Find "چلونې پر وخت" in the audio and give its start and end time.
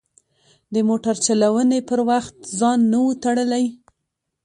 1.25-2.35